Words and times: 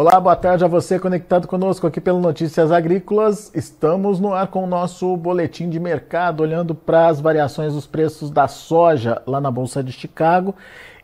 Olá, 0.00 0.18
boa 0.18 0.34
tarde 0.34 0.64
a 0.64 0.66
você 0.66 0.98
conectado 0.98 1.46
conosco 1.46 1.86
aqui 1.86 2.00
pelo 2.00 2.20
Notícias 2.20 2.72
Agrícolas. 2.72 3.50
Estamos 3.54 4.18
no 4.18 4.32
ar 4.32 4.46
com 4.46 4.64
o 4.64 4.66
nosso 4.66 5.14
boletim 5.14 5.68
de 5.68 5.78
mercado, 5.78 6.40
olhando 6.42 6.74
para 6.74 7.08
as 7.08 7.20
variações 7.20 7.74
dos 7.74 7.86
preços 7.86 8.30
da 8.30 8.48
soja 8.48 9.20
lá 9.26 9.42
na 9.42 9.50
Bolsa 9.50 9.84
de 9.84 9.92
Chicago. 9.92 10.54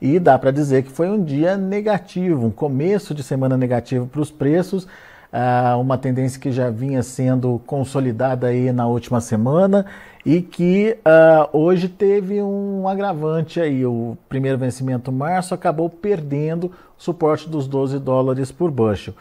E 0.01 0.19
dá 0.19 0.39
para 0.39 0.51
dizer 0.51 0.83
que 0.83 0.91
foi 0.91 1.11
um 1.11 1.23
dia 1.23 1.59
negativo, 1.59 2.47
um 2.47 2.51
começo 2.51 3.15
de 3.15 3.23
semana 3.23 3.55
negativo 3.55 4.07
para 4.07 4.23
os 4.23 4.31
preços. 4.31 4.89
Uh, 5.33 5.81
uma 5.81 5.99
tendência 5.99 6.41
que 6.41 6.51
já 6.53 6.71
vinha 6.71 7.03
sendo 7.03 7.61
consolidada 7.67 8.47
aí 8.47 8.73
na 8.73 8.87
última 8.87 9.21
semana 9.21 9.85
e 10.25 10.41
que 10.41 10.97
uh, 11.05 11.57
hoje 11.57 11.89
teve 11.89 12.41
um 12.43 12.89
agravante 12.89 13.61
aí. 13.61 13.85
O 13.85 14.17
primeiro 14.29 14.57
vencimento 14.57 15.13
março 15.13 15.55
acabou 15.55 15.91
perdendo 15.91 16.67
o 16.67 17.03
suporte 17.03 17.49
dos 17.49 17.69
12 17.69 17.99
dólares 17.99 18.51
por 18.51 18.71
bushel. 18.71 19.15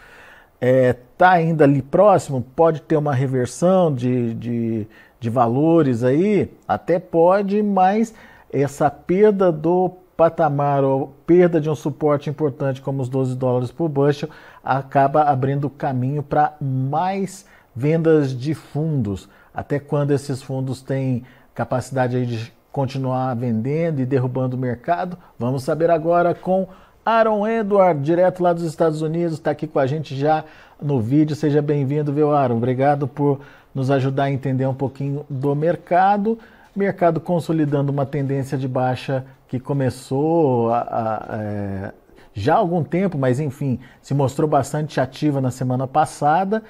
É, 0.60 0.96
tá 1.18 1.32
ainda 1.32 1.64
ali 1.64 1.82
próximo, 1.82 2.44
pode 2.56 2.82
ter 2.82 2.98
uma 2.98 3.14
reversão 3.14 3.94
de, 3.94 4.34
de, 4.34 4.88
de 5.20 5.30
valores 5.30 6.04
aí, 6.04 6.50
até 6.68 6.98
pode, 6.98 7.62
mas 7.62 8.14
essa 8.52 8.90
perda 8.90 9.52
do 9.52 9.92
patamar 10.16 10.84
ou 10.84 11.14
perda 11.26 11.60
de 11.60 11.70
um 11.70 11.76
suporte 11.76 12.30
importante 12.30 12.82
como 12.82 13.02
os 13.02 13.10
12 13.10 13.36
dólares 13.36 13.72
por 13.72 13.90
bushel 13.90 14.30
acaba 14.64 15.24
abrindo 15.24 15.70
caminho 15.70 16.24
para 16.24 16.54
mais 16.62 17.46
vendas 17.76 18.38
de 18.38 18.54
fundos. 18.54 19.28
Até 19.54 19.80
quando 19.80 20.12
esses 20.12 20.42
fundos 20.42 20.82
têm 20.82 21.24
capacidade 21.54 22.26
de 22.26 22.54
continuar 22.72 23.34
vendendo 23.36 24.02
e 24.02 24.06
derrubando 24.06 24.56
o 24.56 24.60
mercado? 24.60 25.18
Vamos 25.40 25.64
saber 25.64 25.90
agora 25.90 26.34
com 26.34 26.68
Aaron 27.06 27.48
Edward, 27.48 28.02
direto 28.02 28.42
lá 28.42 28.52
dos 28.52 28.64
Estados 28.64 29.02
Unidos, 29.02 29.34
está 29.34 29.52
aqui 29.52 29.68
com 29.68 29.80
a 29.80 29.86
gente 29.86 30.16
já 30.16 30.44
no 30.82 31.00
vídeo. 31.00 31.36
Seja 31.36 31.62
bem-vindo, 31.62 32.12
viu, 32.12 32.34
Aaron? 32.34 32.58
Obrigado 32.58 33.08
por 33.08 33.40
nos 33.74 33.92
ajudar 33.92 34.24
a 34.24 34.32
entender 34.32 34.66
um 34.66 34.74
pouquinho 34.74 35.26
do 35.30 35.54
mercado. 35.56 36.40
Mercado 36.76 37.20
consolidando 37.20 37.92
uma 37.92 38.06
tendência 38.06 38.58
de 38.58 38.68
baixa 38.68 39.26
que 39.48 39.60
começou 39.60 40.72
a, 40.74 40.80
a, 40.80 41.38
é, 41.38 41.94
já 42.34 42.56
há 42.56 42.58
algum 42.58 42.84
tempo, 42.84 43.18
mas 43.18 43.40
enfim, 43.40 43.80
se 44.02 44.14
mostrou 44.14 44.48
bastante 44.48 45.00
ativa 45.00 45.40
na 45.40 45.52
semana 45.52 45.88
passada 45.88 46.62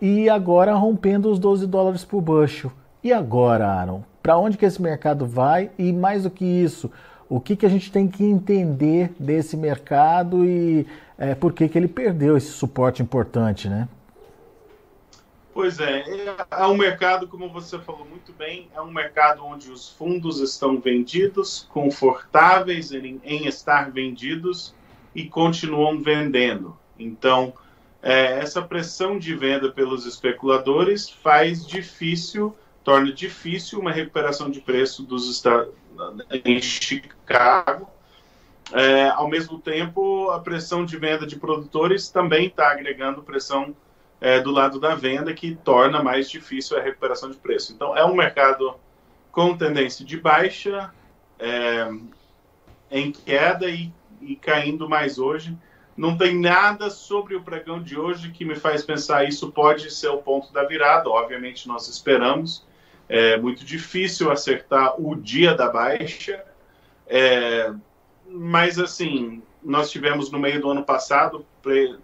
e 0.00 0.28
agora 0.28 0.74
rompendo 0.74 1.30
os 1.30 1.38
12 1.38 1.66
dólares 1.66 2.04
por 2.04 2.22
bushel. 2.22 2.72
E 3.04 3.12
agora, 3.12 3.68
Aaron? 3.68 4.02
Para 4.22 4.38
onde 4.38 4.56
que 4.56 4.64
esse 4.64 4.80
mercado 4.80 5.26
vai? 5.26 5.70
E 5.78 5.92
mais 5.92 6.22
do 6.22 6.30
que 6.30 6.44
isso, 6.44 6.90
o 7.28 7.40
que, 7.40 7.56
que 7.56 7.66
a 7.66 7.68
gente 7.68 7.90
tem 7.90 8.08
que 8.08 8.24
entender 8.24 9.12
desse 9.18 9.56
mercado 9.56 10.44
e 10.44 10.86
é, 11.18 11.34
por 11.34 11.52
que, 11.52 11.68
que 11.68 11.78
ele 11.78 11.88
perdeu 11.88 12.36
esse 12.36 12.48
suporte 12.48 13.02
importante, 13.02 13.68
né? 13.68 13.88
Pois 15.54 15.78
é, 15.80 16.04
é 16.50 16.66
um 16.66 16.76
mercado, 16.76 17.28
como 17.28 17.48
você 17.50 17.78
falou 17.78 18.06
muito 18.06 18.32
bem, 18.32 18.70
é 18.74 18.80
um 18.80 18.90
mercado 18.90 19.44
onde 19.44 19.70
os 19.70 19.90
fundos 19.90 20.40
estão 20.40 20.80
vendidos, 20.80 21.66
confortáveis 21.70 22.90
em, 22.90 23.20
em 23.22 23.46
estar 23.46 23.90
vendidos 23.90 24.74
e 25.14 25.28
continuam 25.28 26.00
vendendo. 26.00 26.74
Então, 26.98 27.52
é, 28.02 28.38
essa 28.38 28.62
pressão 28.62 29.18
de 29.18 29.34
venda 29.34 29.70
pelos 29.70 30.06
especuladores 30.06 31.10
faz 31.10 31.66
difícil, 31.66 32.56
torna 32.82 33.12
difícil 33.12 33.78
uma 33.78 33.92
recuperação 33.92 34.50
de 34.50 34.60
preço 34.60 35.02
dos 35.02 35.42
em 36.44 36.62
Chicago. 36.62 37.90
É, 38.72 39.08
ao 39.10 39.28
mesmo 39.28 39.58
tempo, 39.58 40.30
a 40.30 40.40
pressão 40.40 40.84
de 40.84 40.96
venda 40.96 41.26
de 41.26 41.36
produtores 41.36 42.08
também 42.08 42.46
está 42.46 42.70
agregando 42.70 43.22
pressão 43.22 43.76
é, 44.22 44.40
do 44.40 44.52
lado 44.52 44.78
da 44.78 44.94
venda, 44.94 45.34
que 45.34 45.52
torna 45.56 46.00
mais 46.00 46.30
difícil 46.30 46.78
a 46.78 46.80
recuperação 46.80 47.28
de 47.28 47.36
preço. 47.36 47.72
Então, 47.72 47.96
é 47.96 48.04
um 48.04 48.14
mercado 48.14 48.76
com 49.32 49.56
tendência 49.56 50.04
de 50.04 50.16
baixa, 50.16 50.94
é, 51.40 51.90
em 52.88 53.10
queda 53.10 53.68
e, 53.68 53.92
e, 54.20 54.36
caindo 54.36 54.88
mais 54.88 55.18
hoje. 55.18 55.58
Não 55.96 56.16
tem 56.16 56.38
nada 56.38 56.88
sobre 56.88 57.34
o 57.34 57.42
pregão 57.42 57.82
de 57.82 57.98
hoje 57.98 58.30
que 58.30 58.44
me 58.44 58.54
faz 58.54 58.84
pensar 58.84 59.28
isso 59.28 59.50
pode 59.50 59.90
ser 59.90 60.08
o 60.08 60.18
ponto 60.18 60.52
da 60.52 60.62
virada. 60.62 61.10
Obviamente, 61.10 61.66
nós 61.66 61.88
esperamos. 61.88 62.64
É 63.08 63.36
muito 63.38 63.64
difícil 63.64 64.30
acertar 64.30 65.00
o 65.00 65.16
dia 65.16 65.52
da 65.52 65.68
baixa. 65.68 66.44
É, 67.08 67.72
mas, 68.28 68.78
assim, 68.78 69.42
nós 69.64 69.90
tivemos 69.90 70.30
no 70.30 70.38
meio 70.38 70.60
do 70.60 70.70
ano 70.70 70.82
passado 70.82 71.44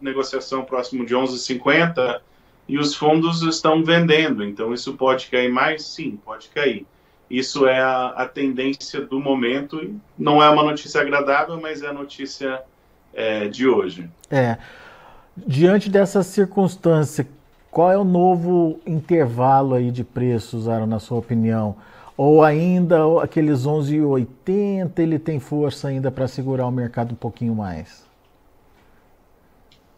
negociação 0.01 0.65
próximo 0.65 1.05
de 1.05 1.15
11,50 1.15 2.21
e 2.69 2.79
os 2.79 2.95
fundos 2.95 3.43
estão 3.43 3.83
vendendo. 3.83 4.45
Então, 4.45 4.73
isso 4.73 4.95
pode 4.95 5.29
cair 5.29 5.51
mais? 5.51 5.85
Sim, 5.85 6.19
pode 6.25 6.49
cair. 6.49 6.87
Isso 7.31 7.67
é 7.67 7.81
a, 7.81 8.09
a 8.09 8.27
tendência 8.27 9.01
do 9.01 9.21
momento. 9.21 9.95
Não 10.19 10.43
é 10.43 10.49
uma 10.49 10.63
notícia 10.63 11.01
agradável, 11.01 11.61
mas 11.61 11.83
é 11.83 11.89
a 11.89 11.93
notícia 11.93 12.63
é, 13.13 13.49
de 13.49 13.67
hoje. 13.67 14.09
É. 14.31 14.57
Diante 15.37 15.91
dessa 15.91 16.23
circunstância, 16.23 17.27
qual 17.71 17.93
é 17.93 17.99
o 17.99 18.05
novo 18.05 18.81
intervalo 18.87 19.75
aí 19.75 19.91
de 19.91 20.05
preços, 20.05 20.69
Aaron, 20.69 20.87
na 20.87 20.99
sua 20.99 21.19
opinião? 21.19 21.77
Ou 22.19 22.43
ainda 22.43 23.23
aqueles 23.23 23.61
11,80 23.61 24.99
ele 24.99 25.21
tem 25.21 25.39
força 25.39 25.87
ainda 25.87 26.11
para 26.11 26.27
segurar 26.27 26.67
o 26.67 26.71
mercado 26.73 27.13
um 27.13 27.17
pouquinho 27.17 27.55
mais? 27.55 28.05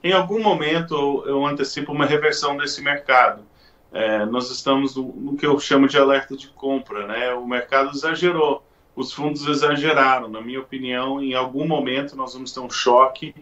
Em 0.05 0.13
algum 0.13 0.43
momento 0.43 1.25
eu 1.27 1.47
antecipo 1.47 1.93
uma 1.93 2.05
reversão 2.05 2.59
desse 2.59 2.83
mercado. 2.83 3.41
É, 3.91 4.27
nós 4.27 4.51
estamos 4.51 4.95
no, 4.95 5.05
no, 5.15 5.35
que 5.35 5.47
eu 5.47 5.59
chamo 5.59 5.89
de 5.89 5.97
alerta 5.97 6.37
de 6.37 6.49
compra, 6.49 7.07
né? 7.07 7.33
O 7.33 7.47
mercado 7.47 7.91
exagerou, 7.91 8.63
os 8.95 9.15
fundos 9.15 9.47
exageraram. 9.47 10.29
Na 10.29 10.43
minha 10.43 10.61
opinião, 10.61 11.23
em 11.23 11.33
algum 11.33 11.67
momento 11.67 12.15
nós 12.15 12.35
vamos 12.35 12.53
ter 12.53 12.61
um 12.61 12.69
choque 12.69 13.35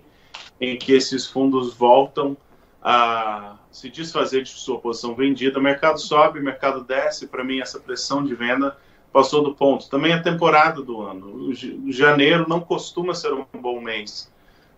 em 0.61 0.79
que 0.79 0.93
esses 0.93 1.27
fundos 1.27 1.75
voltam 1.75 2.37
a 2.83 3.57
se 3.71 3.89
desfazer 3.91 4.43
de 4.43 4.51
sua 4.51 4.79
posição 4.79 5.15
vendida. 5.15 5.59
O 5.59 5.63
mercado 5.63 5.99
sobe, 5.99 6.41
o 6.41 6.45
mercado 6.45 6.83
desce. 6.85 7.27
Para 7.27 7.45
mim, 7.45 7.61
essa 7.61 7.81
pressão 7.81 8.25
de 8.25 8.35
venda 8.35 8.77
passou 9.13 9.43
do 9.43 9.55
ponto. 9.55 9.89
Também 9.89 10.13
a 10.13 10.23
temporada 10.23 10.83
do 10.83 11.01
ano. 11.03 11.53
Janeiro 11.89 12.47
não 12.49 12.61
costuma 12.61 13.15
ser 13.15 13.33
um 13.33 13.45
bom 13.55 13.81
mês 13.81 14.33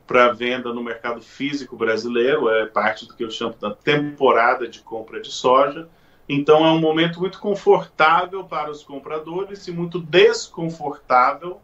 para 0.06 0.32
venda 0.32 0.72
no 0.72 0.82
mercado 0.82 1.20
físico 1.20 1.76
brasileiro. 1.76 2.48
É 2.48 2.66
parte 2.66 3.06
do 3.06 3.14
que 3.14 3.22
eu 3.22 3.30
chamo 3.30 3.54
da 3.60 3.74
temporada 3.74 4.66
de 4.66 4.80
compra 4.80 5.20
de 5.20 5.30
soja. 5.30 5.88
Então, 6.28 6.64
é 6.64 6.70
um 6.70 6.80
momento 6.80 7.20
muito 7.20 7.40
confortável 7.40 8.44
para 8.44 8.70
os 8.70 8.84
compradores 8.84 9.66
e 9.66 9.72
muito 9.72 9.98
desconfortável 9.98 11.60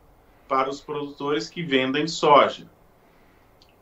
para 0.48 0.68
os 0.68 0.80
produtores 0.80 1.48
que 1.48 1.62
vendem 1.62 2.06
soja. 2.08 2.66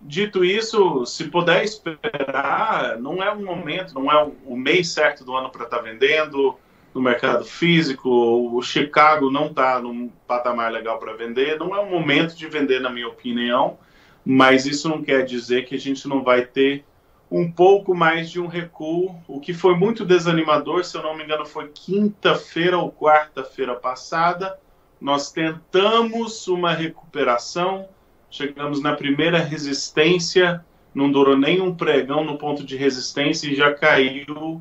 Dito 0.06 0.44
isso, 0.44 1.06
se 1.06 1.24
puder 1.30 1.64
esperar, 1.64 2.98
não 2.98 3.22
é 3.22 3.32
um 3.32 3.42
momento, 3.42 3.94
não 3.94 4.12
é 4.12 4.30
o 4.44 4.54
mês 4.54 4.90
certo 4.90 5.24
do 5.24 5.34
ano 5.34 5.48
para 5.48 5.64
estar 5.64 5.78
tá 5.78 5.82
vendendo 5.82 6.58
no 6.92 7.00
mercado 7.00 7.42
físico. 7.42 8.10
O 8.10 8.60
Chicago 8.60 9.30
não 9.30 9.46
está 9.46 9.80
num 9.80 10.10
patamar 10.28 10.70
legal 10.70 10.98
para 10.98 11.14
vender. 11.14 11.58
Não 11.58 11.74
é 11.74 11.80
um 11.80 11.88
momento 11.88 12.36
de 12.36 12.46
vender, 12.46 12.80
na 12.80 12.90
minha 12.90 13.08
opinião. 13.08 13.78
Mas 14.22 14.66
isso 14.66 14.90
não 14.90 15.02
quer 15.02 15.24
dizer 15.24 15.64
que 15.64 15.74
a 15.74 15.80
gente 15.80 16.06
não 16.06 16.22
vai 16.22 16.44
ter 16.44 16.84
um 17.30 17.50
pouco 17.50 17.94
mais 17.94 18.30
de 18.30 18.38
um 18.38 18.46
recuo. 18.46 19.16
O 19.26 19.40
que 19.40 19.54
foi 19.54 19.74
muito 19.74 20.04
desanimador, 20.04 20.84
se 20.84 20.98
eu 20.98 21.02
não 21.02 21.16
me 21.16 21.24
engano, 21.24 21.46
foi 21.46 21.68
quinta-feira 21.68 22.76
ou 22.76 22.92
quarta-feira 22.92 23.74
passada. 23.74 24.58
Nós 25.00 25.32
tentamos 25.32 26.46
uma 26.46 26.74
recuperação 26.74 27.88
chegamos 28.34 28.82
na 28.82 28.96
primeira 28.96 29.38
resistência, 29.38 30.64
não 30.92 31.10
durou 31.10 31.36
nem 31.36 31.60
um 31.60 31.72
pregão 31.72 32.24
no 32.24 32.36
ponto 32.36 32.64
de 32.64 32.76
resistência 32.76 33.46
e 33.46 33.54
já 33.54 33.72
caiu 33.72 34.60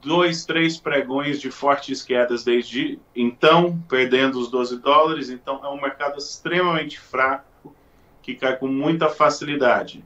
dois, 0.00 0.46
três 0.46 0.78
pregões 0.78 1.38
de 1.38 1.50
fortes 1.50 2.02
quedas 2.02 2.44
desde 2.44 2.98
então, 3.14 3.78
perdendo 3.90 4.40
os 4.40 4.50
12 4.50 4.78
dólares. 4.78 5.28
Então, 5.28 5.60
é 5.62 5.68
um 5.68 5.78
mercado 5.78 6.16
extremamente 6.16 6.98
fraco 6.98 7.76
que 8.22 8.34
cai 8.34 8.56
com 8.56 8.68
muita 8.68 9.10
facilidade. 9.10 10.02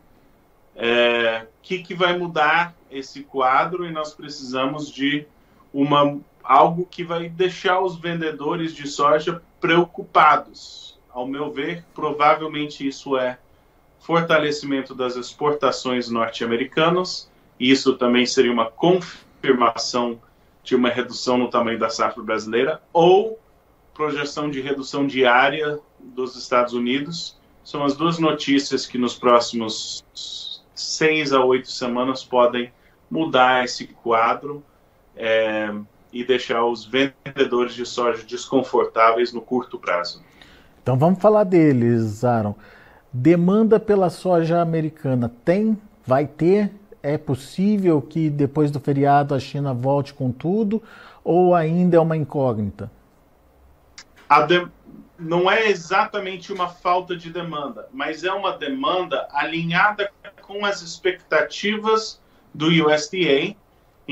O 0.75 0.81
é, 0.81 1.47
que, 1.63 1.85
que 1.85 1.95
vai 1.95 2.19
mudar 2.19 2.75
esse 2.91 3.23
quadro? 3.23 3.87
E 3.87 3.93
nós 3.93 4.13
precisamos 4.13 4.91
de 4.91 5.25
uma 5.73 6.19
algo 6.43 6.85
que 6.91 7.05
vai 7.05 7.29
deixar 7.29 7.81
os 7.81 7.97
vendedores 7.97 8.75
de 8.75 8.89
soja 8.89 9.41
preocupados 9.61 10.92
ao 11.13 11.27
meu 11.27 11.51
ver, 11.51 11.85
provavelmente 11.95 12.87
isso 12.87 13.17
é 13.17 13.39
fortalecimento 14.01 14.95
das 14.95 15.17
exportações 15.17 16.09
norte-americanas. 16.09 17.31
Isso 17.59 17.97
também 17.97 18.27
seria 18.27 18.53
uma 18.53 18.71
confirmação 18.71 20.21
de 20.63 20.75
uma 20.75 20.89
redução 20.89 21.39
no 21.39 21.49
tamanho 21.49 21.79
da 21.79 21.91
safra 21.91 22.23
brasileira 22.23 22.83
ou 22.93 23.39
projeção 23.95 24.51
de 24.51 24.61
redução 24.61 25.07
diária 25.07 25.79
dos 25.99 26.37
Estados 26.37 26.73
Unidos. 26.73 27.39
São 27.63 27.85
as 27.85 27.95
duas 27.95 28.19
notícias 28.19 28.87
que 28.87 28.99
nos 28.99 29.15
próximos 29.15 30.05
seis 30.75 31.33
a 31.33 31.45
oito 31.45 31.71
semanas 31.71 32.25
podem 32.25 32.73
mudar 33.11 33.65
esse 33.65 33.87
quadro 33.87 34.65
é, 35.15 35.73
e 36.13 36.25
deixar 36.25 36.65
os 36.65 36.85
vendedores 36.85 37.75
de 37.75 37.87
soja 37.87 38.25
desconfortáveis 38.25 39.33
no 39.33 39.41
curto 39.41 39.79
prazo. 39.79 40.25
Então 40.83 40.99
vamos 40.99 41.21
falar 41.21 41.45
deles, 41.45 42.25
Aaron. 42.25 42.55
Demanda 43.13 43.79
pela 43.79 44.11
soja 44.11 44.61
americana 44.61 45.31
tem? 45.45 45.79
Vai 46.05 46.27
ter? 46.27 46.73
É 47.03 47.17
possível 47.17 48.03
que 48.03 48.29
depois 48.29 48.71
do 48.71 48.81
feriado 48.81 49.35
a 49.35 49.39
China 49.39 49.73
volte 49.73 50.13
com 50.13 50.33
tudo? 50.33 50.83
Ou 51.23 51.55
ainda 51.55 51.97
é 51.97 52.01
uma 52.01 52.17
incógnita? 52.17 52.91
De... 54.49 54.67
Não 55.19 55.49
é 55.49 55.69
exatamente 55.69 56.53
uma 56.53 56.69
falta 56.69 57.17
de 57.17 57.31
demanda, 57.31 57.87
mas 57.93 58.25
é 58.25 58.33
uma 58.33 58.57
demanda 58.57 59.29
alinhada 59.31 60.11
com 60.41 60.65
as 60.65 60.83
expectativas 60.83 62.21
do 62.53 62.67
USDA. 62.67 63.55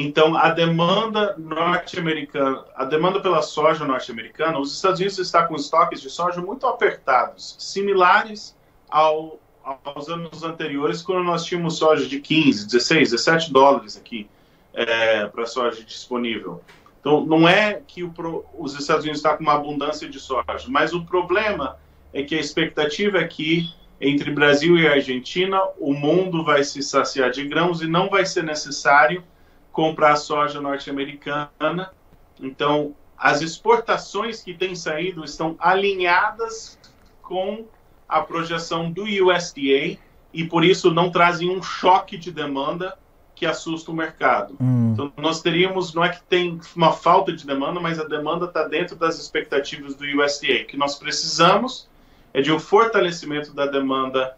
Então, 0.03 0.35
a 0.35 0.49
demanda 0.49 1.35
norte-americana, 1.37 2.65
a 2.75 2.87
demanda 2.87 3.21
pela 3.21 3.43
soja 3.43 3.85
norte-americana, 3.85 4.59
os 4.59 4.75
Estados 4.75 4.99
Unidos 4.99 5.19
está 5.19 5.47
com 5.47 5.55
estoques 5.55 6.01
de 6.01 6.09
soja 6.09 6.41
muito 6.41 6.67
apertados, 6.67 7.55
similares 7.59 8.57
ao, 8.89 9.39
aos 9.63 10.09
anos 10.09 10.43
anteriores, 10.43 11.03
quando 11.03 11.23
nós 11.23 11.45
tínhamos 11.45 11.77
soja 11.77 12.07
de 12.07 12.19
15, 12.19 12.65
16, 12.65 13.11
17 13.11 13.53
dólares 13.53 13.95
aqui 13.95 14.27
é, 14.73 15.27
para 15.27 15.45
soja 15.45 15.85
disponível. 15.85 16.63
Então, 16.99 17.27
não 17.27 17.47
é 17.47 17.83
que 17.87 18.03
o, 18.03 18.11
os 18.59 18.81
Estados 18.81 19.05
Unidos 19.05 19.19
estão 19.19 19.37
com 19.37 19.43
uma 19.43 19.55
abundância 19.57 20.09
de 20.09 20.19
soja, 20.19 20.65
mas 20.69 20.95
o 20.95 21.05
problema 21.05 21.77
é 22.15 22.23
que 22.23 22.35
a 22.35 22.41
expectativa 22.41 23.19
é 23.19 23.27
que 23.27 23.69
entre 24.01 24.31
Brasil 24.31 24.79
e 24.79 24.89
Argentina 24.89 25.61
o 25.79 25.93
mundo 25.93 26.43
vai 26.43 26.65
se 26.65 26.83
saciar 26.83 27.31
de 27.31 27.47
grãos 27.47 27.83
e 27.83 27.87
não 27.87 28.09
vai 28.09 28.25
ser 28.25 28.43
necessário 28.43 29.23
comprar 29.73 30.17
soja 30.17 30.61
norte-americana. 30.61 31.93
Então, 32.41 32.95
as 33.17 33.43
exportações 33.43 34.43
que 34.43 34.55
têm 34.55 34.75
saído 34.75 35.25
estão 35.25 35.57
alinhadas 35.59 36.79
com 37.23 37.67
a 38.09 38.23
projeção 38.23 38.91
do 38.91 39.05
USDA 39.05 39.99
e 40.33 40.45
por 40.45 40.65
isso 40.65 40.91
não 40.91 41.11
trazem 41.11 41.51
um 41.51 41.63
choque 41.63 42.17
de 42.17 42.33
demanda 42.33 42.99
que 43.35 43.47
assusta 43.47 43.91
o 43.91 43.95
mercado. 43.95 44.57
Hum. 44.61 44.91
Então 44.93 45.13
nós 45.17 45.41
teríamos, 45.41 45.95
não 45.95 46.05
é 46.05 46.11
que 46.11 46.23
tem 46.25 46.61
uma 46.75 46.93
falta 46.93 47.33
de 47.33 47.47
demanda, 47.47 47.81
mas 47.81 47.99
a 47.99 48.05
demanda 48.05 48.47
está 48.47 48.67
dentro 48.67 48.97
das 48.97 49.19
expectativas 49.19 49.95
do 49.95 50.05
USDA. 50.05 50.63
O 50.63 50.67
que 50.67 50.77
nós 50.77 50.97
precisamos 50.97 51.89
é 52.35 52.43
de 52.43 52.53
um 52.53 52.59
fortalecimento 52.59 53.55
da 53.55 53.67
demanda 53.67 54.37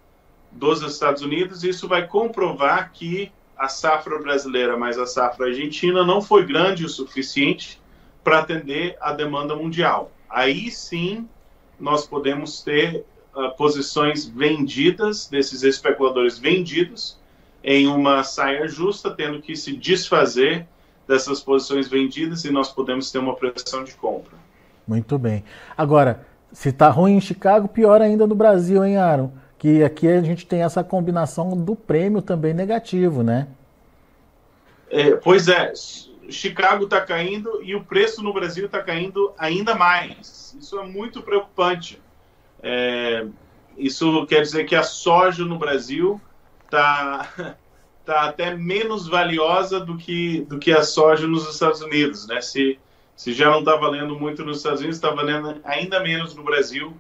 dos 0.51 0.83
Estados 0.83 1.23
Unidos 1.23 1.65
e 1.65 1.71
isso 1.71 1.89
vai 1.89 2.07
comprovar 2.07 2.93
que 2.93 3.33
a 3.63 3.69
safra 3.69 4.19
brasileira 4.19 4.77
mais 4.77 4.99
a 4.99 5.07
safra 5.07 5.47
argentina 5.47 6.05
não 6.05 6.21
foi 6.21 6.45
grande 6.45 6.85
o 6.85 6.89
suficiente 6.89 7.81
para 8.25 8.41
atender 8.41 8.97
a 9.01 9.13
demanda 9.13 9.55
mundial. 9.55 10.11
Aí 10.29 10.69
sim 10.69 11.29
nós 11.79 12.05
podemos 12.05 12.61
ter 12.61 13.07
uh, 13.33 13.57
posições 13.57 14.27
vendidas, 14.27 15.29
desses 15.29 15.63
especuladores 15.63 16.41
vendidos, 16.41 17.17
em 17.63 17.87
uma 17.87 18.25
saia 18.25 18.67
justa, 18.67 19.13
tendo 19.13 19.41
que 19.41 19.55
se 19.55 19.77
desfazer 19.77 20.67
dessas 21.07 21.41
posições 21.41 21.87
vendidas 21.87 22.45
e 22.45 22.51
nós 22.51 22.69
podemos 22.69 23.13
ter 23.13 23.21
uma 23.21 23.37
pressão 23.37 23.85
de 23.85 23.95
compra. 23.95 24.37
Muito 24.89 25.17
bem. 25.21 25.45
Agora, 25.79 26.27
se 26.53 26.71
está 26.71 26.89
ruim 26.89 27.13
em 27.15 27.21
Chicago, 27.21 27.69
pior 27.69 28.03
ainda 28.03 28.27
no 28.27 28.35
Brasil, 28.35 28.85
hein, 28.85 28.97
Aaron? 28.97 29.31
Que 29.63 29.85
aqui 29.85 30.09
a 30.09 30.21
gente 30.21 30.45
tem 30.45 30.65
essa 30.65 30.83
combinação 30.83 31.57
do 31.57 31.77
prêmio 31.77 32.21
também 32.21 32.53
negativo, 32.53 33.23
né? 33.23 33.47
É, 34.91 35.15
pois 35.15 35.47
é, 35.47 35.73
Chicago 36.29 36.83
está 36.83 37.01
caindo 37.01 37.63
e 37.63 37.73
o 37.77 37.85
preço 37.85 38.25
no 38.25 38.33
Brasil 38.33 38.67
está 38.67 38.83
caindo 38.83 39.33
ainda 39.39 39.77
mais. 39.77 40.57
Isso 40.61 40.77
é 40.81 40.85
muito 40.85 41.23
preocupante. 41.23 42.03
É, 42.61 43.25
isso 43.79 44.27
quer 44.27 44.43
dizer 44.43 44.65
que 44.65 44.75
a 44.75 44.83
soja 44.83 45.45
no 45.45 45.57
Brasil 45.57 46.21
está 46.65 47.33
tá 48.05 48.23
até 48.23 48.57
menos 48.57 49.07
valiosa 49.07 49.79
do 49.79 49.97
que, 49.97 50.41
do 50.49 50.59
que 50.59 50.73
a 50.73 50.83
soja 50.83 51.29
nos 51.29 51.49
Estados 51.49 51.81
Unidos. 51.83 52.27
Né? 52.27 52.41
Se, 52.41 52.81
se 53.15 53.33
já 53.33 53.49
não 53.49 53.61
está 53.61 53.77
valendo 53.77 54.19
muito 54.19 54.45
nos 54.45 54.57
Estados 54.57 54.81
Unidos, 54.81 54.97
está 54.97 55.11
valendo 55.11 55.61
ainda 55.63 56.01
menos 56.01 56.35
no 56.35 56.43
Brasil. 56.43 56.93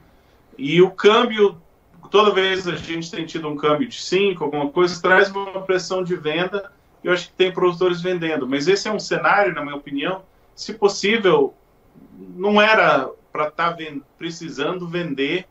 E 0.56 0.80
o 0.80 0.92
câmbio, 0.92 1.60
toda 2.10 2.32
vez 2.32 2.66
a 2.66 2.76
gente 2.76 3.10
tem 3.10 3.24
tido 3.24 3.48
um 3.48 3.56
câmbio 3.56 3.88
de 3.88 4.00
5, 4.00 4.42
alguma 4.42 4.68
coisa, 4.68 5.00
traz 5.00 5.30
uma 5.30 5.62
pressão 5.62 6.02
de 6.02 6.14
venda. 6.16 6.72
Eu 7.02 7.12
acho 7.12 7.28
que 7.28 7.34
tem 7.34 7.52
produtores 7.52 8.00
vendendo. 8.00 8.46
Mas 8.46 8.68
esse 8.68 8.88
é 8.88 8.92
um 8.92 8.98
cenário, 8.98 9.54
na 9.54 9.62
minha 9.62 9.76
opinião, 9.76 10.22
se 10.54 10.74
possível, 10.74 11.54
não 12.18 12.60
era 12.60 13.10
para 13.32 13.48
estar 13.48 13.76
tá 13.76 13.84
precisando 14.18 14.86
vender 14.86 15.46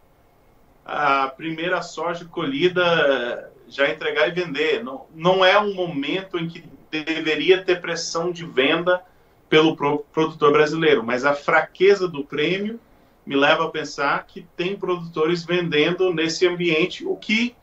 a 0.86 1.28
primeira 1.28 1.82
soja 1.82 2.26
colhida 2.26 3.52
já 3.68 3.90
entregar 3.90 4.28
e 4.28 4.32
vender. 4.32 4.84
Não, 4.84 5.06
não 5.16 5.44
é 5.44 5.60
um 5.60 5.74
momento 5.74 6.38
em 6.38 6.48
que 6.48 6.64
deveria 6.90 7.64
ter 7.64 7.82
pressão 7.82 8.32
de 8.32 8.46
venda 8.46 9.02
pelo 9.50 9.76
produtor 9.76 10.52
brasileiro, 10.54 11.04
mas 11.04 11.26
a 11.26 11.34
fraqueza 11.34 12.08
do 12.08 12.24
prêmio 12.24 12.80
me 13.26 13.36
leva 13.36 13.66
a 13.66 13.70
pensar 13.70 14.26
que 14.26 14.46
tem 14.56 14.76
produtores 14.76 15.44
vendendo 15.44 16.14
nesse 16.14 16.48
ambiente, 16.48 17.06
o 17.06 17.16
que 17.16 17.56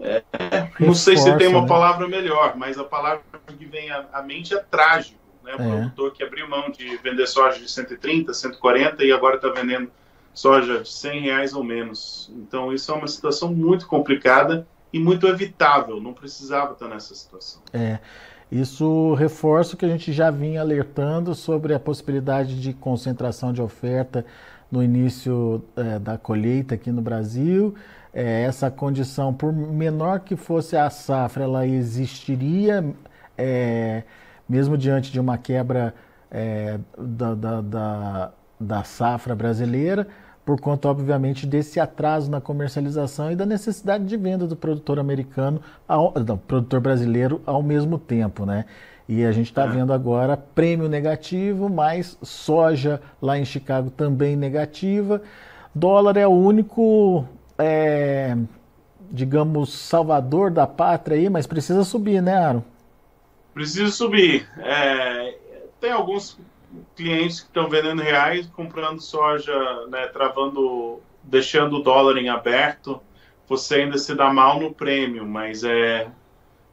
é, 0.00 0.22
não 0.80 0.94
sei 0.94 1.16
se 1.18 1.36
tem 1.36 1.48
uma 1.48 1.62
né? 1.62 1.68
palavra 1.68 2.08
melhor, 2.08 2.56
mas 2.56 2.78
a 2.78 2.84
palavra 2.84 3.22
que 3.46 3.66
vem 3.66 3.90
à, 3.90 4.06
à 4.14 4.22
mente 4.22 4.54
é 4.54 4.58
trágico. 4.58 5.18
Né? 5.44 5.54
O 5.54 5.62
é. 5.62 5.66
produtor 5.66 6.12
que 6.12 6.22
abriu 6.22 6.48
mão 6.48 6.70
de 6.70 6.96
vender 6.98 7.26
soja 7.26 7.58
de 7.58 7.70
130, 7.70 8.32
140 8.32 9.04
e 9.04 9.12
agora 9.12 9.36
está 9.36 9.48
vendendo 9.50 9.90
soja 10.32 10.80
de 10.80 10.88
100 10.88 11.20
reais 11.20 11.52
ou 11.54 11.62
menos. 11.62 12.32
Então, 12.34 12.72
isso 12.72 12.90
é 12.90 12.94
uma 12.94 13.08
situação 13.08 13.52
muito 13.52 13.86
complicada 13.86 14.66
e 14.92 14.98
muito 14.98 15.26
evitável, 15.26 16.00
não 16.00 16.14
precisava 16.14 16.72
estar 16.72 16.88
nessa 16.88 17.14
situação. 17.14 17.62
É. 17.72 17.98
Isso 18.50 19.14
reforça 19.14 19.74
o 19.74 19.76
que 19.76 19.84
a 19.84 19.88
gente 19.88 20.12
já 20.12 20.30
vinha 20.30 20.60
alertando 20.60 21.34
sobre 21.36 21.72
a 21.72 21.78
possibilidade 21.78 22.60
de 22.60 22.72
concentração 22.72 23.52
de 23.52 23.62
oferta 23.62 24.26
no 24.70 24.82
início 24.82 25.62
é, 25.76 25.98
da 25.98 26.16
colheita 26.16 26.74
aqui 26.74 26.90
no 26.90 27.02
Brasil. 27.02 27.74
É, 28.12 28.42
essa 28.42 28.70
condição, 28.70 29.32
por 29.32 29.52
menor 29.52 30.20
que 30.20 30.36
fosse 30.36 30.76
a 30.76 30.88
safra, 30.90 31.44
ela 31.44 31.66
existiria 31.66 32.84
é, 33.36 34.02
mesmo 34.48 34.76
diante 34.76 35.12
de 35.12 35.20
uma 35.20 35.38
quebra 35.38 35.94
é, 36.30 36.78
da, 36.98 37.34
da, 37.34 37.60
da, 37.60 38.32
da 38.58 38.84
safra 38.84 39.34
brasileira 39.34 40.06
por 40.44 40.60
conta, 40.60 40.88
obviamente, 40.88 41.46
desse 41.46 41.78
atraso 41.78 42.28
na 42.28 42.40
comercialização 42.40 43.30
e 43.30 43.36
da 43.36 43.46
necessidade 43.46 44.04
de 44.04 44.16
venda 44.16 44.48
do 44.48 44.56
produtor 44.56 44.98
americano, 44.98 45.60
ao, 45.86 46.12
produtor 46.12 46.80
brasileiro 46.80 47.40
ao 47.46 47.62
mesmo 47.62 47.98
tempo, 47.98 48.44
né? 48.44 48.64
E 49.10 49.24
a 49.24 49.32
gente 49.32 49.46
está 49.46 49.64
é. 49.64 49.66
vendo 49.66 49.92
agora 49.92 50.36
prêmio 50.36 50.88
negativo, 50.88 51.68
mais 51.68 52.16
soja 52.22 53.02
lá 53.20 53.36
em 53.36 53.44
Chicago 53.44 53.90
também 53.90 54.36
negativa. 54.36 55.20
Dólar 55.74 56.16
é 56.16 56.28
o 56.28 56.30
único, 56.30 57.26
é, 57.58 58.36
digamos, 59.10 59.72
salvador 59.72 60.52
da 60.52 60.64
pátria 60.64 61.16
aí, 61.16 61.28
mas 61.28 61.44
precisa 61.44 61.82
subir, 61.82 62.22
né, 62.22 62.36
Aaron? 62.36 62.62
Precisa 63.52 63.90
subir. 63.90 64.48
É, 64.58 65.36
tem 65.80 65.90
alguns 65.90 66.38
clientes 66.94 67.40
que 67.40 67.48
estão 67.48 67.68
vendendo 67.68 68.02
reais, 68.02 68.46
comprando 68.46 69.00
soja, 69.00 69.52
né, 69.88 70.06
travando, 70.06 71.00
deixando 71.24 71.78
o 71.78 71.82
dólar 71.82 72.16
em 72.16 72.28
aberto, 72.28 73.00
você 73.48 73.74
ainda 73.74 73.98
se 73.98 74.14
dá 74.14 74.32
mal 74.32 74.60
no 74.60 74.72
prêmio, 74.72 75.26
mas 75.26 75.64
é 75.64 76.06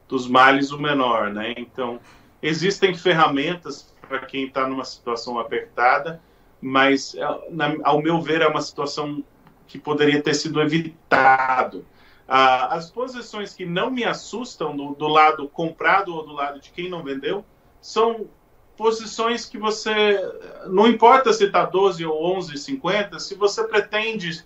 dos 0.08 0.28
males 0.28 0.70
o 0.70 0.78
menor, 0.78 1.30
né? 1.32 1.52
Então, 1.56 1.98
existem 2.42 2.94
ferramentas 2.94 3.94
para 4.00 4.20
quem 4.20 4.46
está 4.46 4.66
numa 4.66 4.84
situação 4.84 5.38
apertada, 5.38 6.20
mas, 6.60 7.14
é, 7.14 7.20
na, 7.50 7.76
ao 7.84 8.02
meu 8.02 8.20
ver, 8.20 8.40
é 8.40 8.48
uma 8.48 8.62
situação 8.62 9.22
que 9.66 9.78
poderia 9.78 10.22
ter 10.22 10.34
sido 10.34 10.60
evitado. 10.60 11.84
Ah, 12.26 12.74
as 12.74 12.90
posições 12.90 13.54
que 13.54 13.64
não 13.64 13.90
me 13.90 14.04
assustam 14.04 14.76
do, 14.76 14.94
do 14.94 15.06
lado 15.06 15.48
comprado 15.48 16.14
ou 16.14 16.26
do 16.26 16.32
lado 16.32 16.60
de 16.60 16.70
quem 16.70 16.88
não 16.88 17.02
vendeu 17.02 17.44
são 17.80 18.28
posições 18.76 19.44
que 19.44 19.58
você. 19.58 20.20
Não 20.66 20.86
importa 20.86 21.32
se 21.32 21.44
está 21.44 21.64
12 21.64 22.04
ou 22.04 22.36
11,50, 22.38 23.18
se 23.18 23.34
você 23.34 23.64
pretende, 23.64 24.44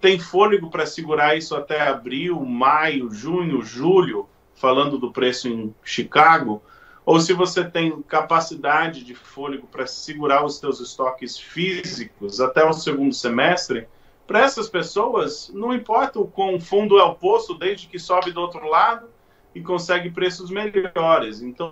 tem 0.00 0.18
fôlego 0.18 0.70
para 0.70 0.86
segurar 0.86 1.36
isso 1.36 1.54
até 1.54 1.82
abril, 1.82 2.40
maio, 2.40 3.10
junho, 3.10 3.62
julho, 3.62 4.28
falando 4.54 4.98
do 4.98 5.12
preço 5.12 5.48
em 5.48 5.74
Chicago, 5.82 6.62
ou 7.04 7.20
se 7.20 7.32
você 7.32 7.64
tem 7.64 8.00
capacidade 8.02 9.04
de 9.04 9.14
fôlego 9.14 9.66
para 9.66 9.86
segurar 9.86 10.44
os 10.44 10.58
seus 10.58 10.80
estoques 10.80 11.38
físicos 11.38 12.40
até 12.40 12.64
o 12.64 12.72
segundo 12.72 13.14
semestre, 13.14 13.86
para 14.26 14.40
essas 14.40 14.68
pessoas, 14.68 15.50
não 15.52 15.74
importa 15.74 16.18
o 16.18 16.26
quão 16.26 16.58
fundo 16.58 16.98
é 16.98 17.04
o 17.04 17.14
poço, 17.14 17.54
desde 17.54 17.86
que 17.86 17.98
sobe 17.98 18.32
do 18.32 18.40
outro 18.40 18.66
lado, 18.66 19.08
e 19.54 19.60
consegue 19.60 20.10
preços 20.10 20.50
melhores. 20.50 21.42
Então, 21.42 21.70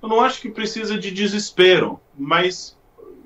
eu 0.00 0.08
não 0.08 0.20
acho 0.20 0.40
que 0.40 0.48
precisa 0.48 0.96
de 0.96 1.10
desespero, 1.10 2.00
mas 2.16 2.78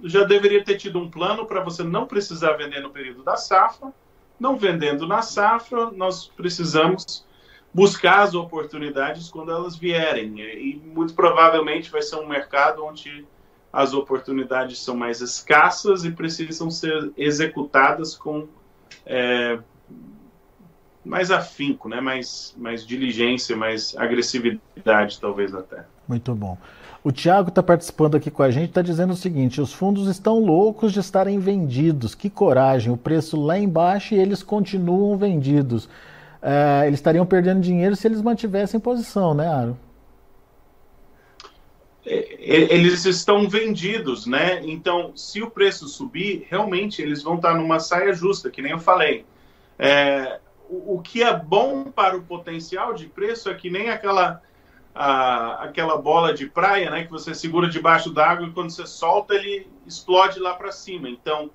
já 0.03 0.25
deveria 0.25 0.65
ter 0.65 0.77
tido 0.77 0.99
um 0.99 1.11
plano 1.11 1.45
para 1.45 1.63
você 1.63 1.83
não 1.83 2.07
precisar 2.07 2.53
vender 2.53 2.81
no 2.81 2.91
período 2.91 3.23
da 3.23 3.37
safra. 3.37 3.93
Não 4.41 4.57
vendendo 4.57 5.07
na 5.07 5.21
safra, 5.21 5.91
nós 5.91 6.27
precisamos 6.27 7.27
buscar 7.73 8.21
as 8.21 8.35
oportunidades 8.35 9.29
quando 9.29 9.51
elas 9.51 9.77
vierem. 9.77 10.41
E 10.41 10.83
muito 10.85 11.15
provavelmente 11.15 11.91
vai 11.91 12.03
ser 12.03 12.17
um 12.17 12.27
mercado 12.27 12.85
onde 12.85 13.27
as 13.73 13.93
oportunidades 13.93 14.79
são 14.79 14.97
mais 14.97 15.21
escassas 15.21 16.05
e 16.05 16.11
precisam 16.11 16.71
ser 16.71 17.13
executadas 17.17 18.17
com 18.17 18.49
é, 19.05 19.59
mais 21.05 21.31
afinco, 21.31 21.89
né? 21.89 22.01
mais, 22.01 22.55
mais 22.57 22.87
diligência, 22.87 23.57
mais 23.57 23.97
agressividade, 23.97 25.21
talvez 25.21 25.55
até. 25.55 25.85
Muito 26.07 26.35
bom. 26.35 26.57
O 27.03 27.13
Tiago 27.13 27.49
está 27.51 27.63
participando 27.63 28.17
aqui 28.17 28.31
com 28.31 28.43
a 28.43 28.51
gente, 28.51 28.71
está 28.71 28.83
dizendo 28.83 29.13
o 29.13 29.17
seguinte: 29.17 29.61
os 29.61 29.73
fundos 29.73 30.09
estão 30.09 30.41
loucos 30.41 30.93
de 30.93 31.01
estarem 31.01 31.39
vendidos. 31.39 32.15
Que 32.15 32.29
coragem! 32.29 32.93
O 32.93 32.97
preço 32.97 33.41
lá 33.41 33.59
embaixo 33.59 34.15
e 34.15 34.19
eles 34.19 34.43
continuam 34.43 35.17
vendidos. 35.17 35.89
É, 36.41 36.87
eles 36.87 36.99
estariam 36.99 37.27
perdendo 37.27 37.61
dinheiro 37.61 37.97
se 37.97 38.07
eles 38.07 38.23
mantivessem 38.23 38.79
posição, 38.79 39.35
né, 39.35 39.49
Aro? 39.49 39.79
É, 42.07 42.39
eles 42.75 43.05
estão 43.05 43.49
vendidos, 43.49 44.27
né? 44.27 44.61
Então, 44.65 45.13
se 45.17 45.43
o 45.43 45.51
preço 45.51 45.89
subir, 45.89 46.47
realmente 46.49 47.03
eles 47.03 47.23
vão 47.23 47.37
estar 47.37 47.55
numa 47.55 47.81
saia 47.81 48.13
justa, 48.13 48.51
que 48.51 48.63
nem 48.63 48.73
eu 48.73 48.79
falei. 48.79 49.27
É, 49.79 50.41
o, 50.69 50.97
o 50.97 51.03
que 51.03 51.23
é 51.23 51.37
bom 51.37 51.85
para 51.85 52.17
o 52.17 52.23
potencial 52.23 52.95
de 52.95 53.07
preço 53.07 53.51
é 53.51 53.55
que 53.55 53.69
nem 53.69 53.91
aquela 53.91 54.41
a, 54.95 55.65
aquela 55.65 55.97
bola 55.97 56.35
de 56.35 56.47
praia, 56.47 56.91
né, 56.91 57.05
que 57.05 57.11
você 57.11 57.33
segura 57.33 57.69
debaixo 57.69 58.11
d'água 58.11 58.49
e 58.49 58.51
quando 58.51 58.71
você 58.71 58.85
solta 58.85 59.35
ele 59.35 59.69
explode 59.87 60.41
lá 60.41 60.55
para 60.55 60.73
cima. 60.73 61.09
Então, 61.09 61.51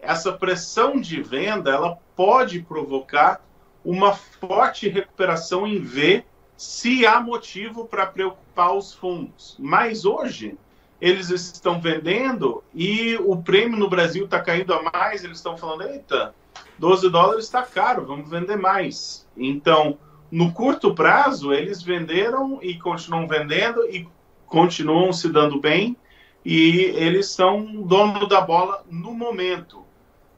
essa 0.00 0.32
pressão 0.32 0.98
de 0.98 1.20
venda, 1.20 1.70
ela 1.70 1.98
pode 2.14 2.62
provocar 2.62 3.44
uma 3.86 4.14
forte 4.14 4.88
recuperação 4.88 5.64
em 5.64 5.78
V 5.78 6.24
se 6.56 7.06
há 7.06 7.20
motivo 7.20 7.86
para 7.86 8.04
preocupar 8.04 8.74
os 8.74 8.92
fundos. 8.92 9.54
Mas 9.60 10.04
hoje 10.04 10.58
eles 11.00 11.30
estão 11.30 11.80
vendendo 11.80 12.64
e 12.74 13.16
o 13.16 13.36
prêmio 13.36 13.78
no 13.78 13.88
Brasil 13.88 14.24
está 14.24 14.40
caindo 14.40 14.74
a 14.74 14.82
mais, 14.90 15.22
eles 15.22 15.36
estão 15.36 15.56
falando, 15.56 15.82
eita, 15.82 16.34
12 16.78 17.08
dólares 17.10 17.44
está 17.44 17.62
caro, 17.62 18.04
vamos 18.04 18.28
vender 18.28 18.56
mais. 18.56 19.24
Então, 19.36 19.98
no 20.32 20.52
curto 20.52 20.92
prazo, 20.92 21.52
eles 21.52 21.80
venderam 21.80 22.58
e 22.60 22.76
continuam 22.78 23.28
vendendo 23.28 23.88
e 23.88 24.08
continuam 24.46 25.12
se 25.12 25.28
dando 25.28 25.60
bem 25.60 25.96
e 26.44 26.92
eles 26.96 27.28
são 27.28 27.82
dono 27.82 28.26
da 28.26 28.40
bola 28.40 28.84
no 28.90 29.12
momento. 29.12 29.85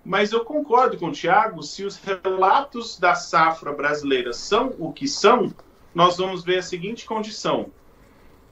Mas 0.05 0.33
eu 0.33 0.45
concordo 0.45 0.97
com 0.97 1.09
o 1.09 1.12
Thiago, 1.12 1.62
se 1.62 1.85
os 1.85 1.97
relatos 1.97 2.99
da 2.99 3.14
safra 3.14 3.73
brasileira 3.73 4.33
são 4.33 4.75
o 4.78 4.93
que 4.93 5.07
são, 5.07 5.52
nós 5.95 6.17
vamos 6.17 6.45
ver 6.45 6.59
a 6.59 6.62
seguinte 6.62 7.05
condição. 7.05 7.71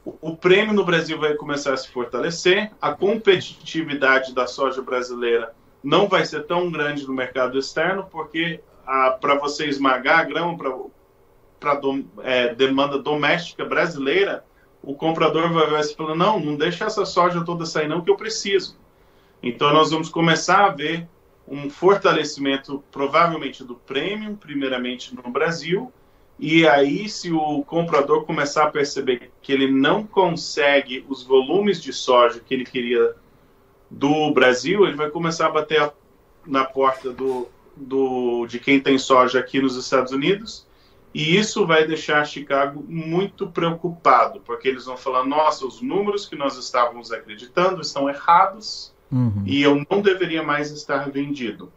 O 0.05 0.37
prêmio 0.37 0.73
no 0.73 0.85
Brasil 0.85 1.19
vai 1.19 1.35
começar 1.35 1.73
a 1.73 1.77
se 1.77 1.89
fortalecer, 1.89 2.71
a 2.81 2.93
competitividade 2.93 4.35
da 4.35 4.47
soja 4.47 4.81
brasileira 4.81 5.55
não 5.83 6.09
vai 6.09 6.25
ser 6.25 6.45
tão 6.47 6.71
grande 6.71 7.07
no 7.07 7.13
mercado 7.13 7.59
externo, 7.59 8.07
porque 8.11 8.61
para 9.21 9.35
você 9.37 9.67
esmagar 9.67 10.21
a 10.21 10.25
grama, 10.25 10.57
para 11.59 11.81
é, 12.23 12.55
demanda 12.55 12.99
doméstica 12.99 13.65
brasileira, 13.65 14.45
o 14.83 14.95
comprador 14.95 15.53
vai 15.53 15.67
ver 15.69 15.81
e 15.81 15.95
falar, 15.95 16.15
não, 16.15 16.39
não 16.39 16.55
deixa 16.55 16.85
essa 16.85 17.05
soja 17.05 17.45
toda 17.45 17.67
sair 17.67 17.89
não, 17.89 18.01
que 18.01 18.11
eu 18.11 18.17
preciso. 18.17 18.79
Então 19.43 19.73
nós 19.73 19.91
vamos 19.91 20.09
começar 20.09 20.67
a 20.67 20.69
ver 20.69 21.09
um 21.49 21.71
fortalecimento, 21.71 22.83
provavelmente 22.91 23.63
do 23.63 23.75
prêmio, 23.75 24.37
primeiramente 24.37 25.15
no 25.15 25.31
Brasil, 25.31 25.93
e 26.39 26.67
aí 26.69 27.09
se 27.09 27.33
o 27.33 27.63
comprador 27.63 28.25
começar 28.25 28.65
a 28.65 28.71
perceber 28.71 29.31
que 29.41 29.53
ele 29.53 29.71
não 29.71 30.07
consegue 30.07 31.05
os 31.09 31.23
volumes 31.23 31.81
de 31.81 31.93
soja 31.93 32.41
que 32.41 32.53
ele 32.53 32.65
queria 32.65 33.15
do 33.91 34.31
Brasil, 34.33 34.85
ele 34.85 34.97
vai 34.97 35.09
começar 35.09 35.47
a 35.47 35.51
bater 35.51 35.91
na 36.47 36.65
porta 36.65 37.11
do, 37.11 37.49
do, 37.75 38.47
de 38.47 38.59
quem 38.59 38.81
tem 38.81 38.99
soja 38.99 39.39
aqui 39.39 39.61
nos 39.61 39.77
Estados 39.77 40.13
Unidos. 40.13 40.67
E 41.15 41.37
isso 41.37 41.67
vai 41.67 41.87
deixar 41.87 42.27
Chicago 42.27 42.85
muito 42.87 43.47
preocupado, 43.47 44.41
porque 44.41 44.69
eles 44.69 44.85
vão 44.85 44.99
falar: 44.99 45.25
nossa, 45.25 45.65
os 45.65 45.81
números 45.81 46.27
que 46.27 46.37
nós 46.37 46.59
estávamos 46.59 47.11
acreditando 47.11 47.81
estão 47.81 48.11
errados 48.11 48.95
uhum. 49.11 49.43
e 49.45 49.63
eu 49.63 49.85
não 49.91 50.01
deveria 50.01 50.43
mais 50.43 50.71
estar 50.71 51.11
vendido. 51.11 51.73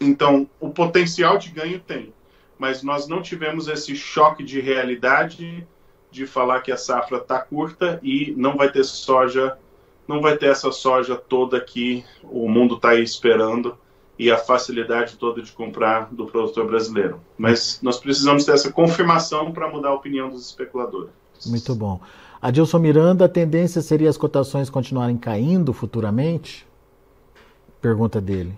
Então, 0.00 0.48
o 0.60 0.70
potencial 0.70 1.38
de 1.38 1.50
ganho 1.50 1.80
tem, 1.80 2.12
mas 2.58 2.82
nós 2.82 3.06
não 3.06 3.22
tivemos 3.22 3.68
esse 3.68 3.94
choque 3.96 4.42
de 4.42 4.60
realidade 4.60 5.66
de 6.10 6.26
falar 6.26 6.60
que 6.60 6.70
a 6.70 6.76
safra 6.76 7.18
está 7.18 7.40
curta 7.40 7.98
e 8.02 8.32
não 8.36 8.56
vai 8.56 8.70
ter 8.70 8.84
soja, 8.84 9.58
não 10.06 10.20
vai 10.20 10.36
ter 10.36 10.46
essa 10.46 10.70
soja 10.70 11.16
toda 11.16 11.60
que 11.60 12.04
o 12.22 12.48
mundo 12.48 12.76
está 12.76 12.94
esperando 12.94 13.76
e 14.16 14.30
a 14.30 14.38
facilidade 14.38 15.16
toda 15.16 15.42
de 15.42 15.50
comprar 15.50 16.08
do 16.12 16.26
produtor 16.26 16.66
brasileiro. 16.66 17.20
Mas 17.36 17.80
nós 17.82 17.98
precisamos 17.98 18.44
ter 18.44 18.52
essa 18.52 18.72
confirmação 18.72 19.52
para 19.52 19.68
mudar 19.68 19.88
a 19.88 19.94
opinião 19.94 20.28
dos 20.28 20.46
especuladores. 20.46 21.10
Muito 21.46 21.74
bom. 21.74 22.00
Adilson 22.44 22.78
Miranda, 22.78 23.24
a 23.24 23.28
tendência 23.28 23.80
seria 23.80 24.10
as 24.10 24.18
cotações 24.18 24.68
continuarem 24.68 25.16
caindo 25.16 25.72
futuramente? 25.72 26.66
Pergunta 27.80 28.20
dele. 28.20 28.52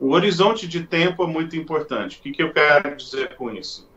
O 0.00 0.10
horizonte 0.10 0.66
de 0.66 0.82
tempo 0.82 1.22
é 1.22 1.26
muito 1.28 1.54
importante. 1.54 2.18
O 2.18 2.22
que, 2.22 2.32
que 2.32 2.42
eu 2.42 2.52
quero 2.52 2.96
dizer 2.96 3.36
com 3.36 3.52
isso? 3.52 3.88